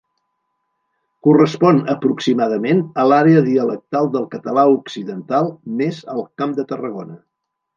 [1.27, 7.21] Correspon, aproximadament, a l'àrea dialectal del català occidental, més el Camp de Tarragona.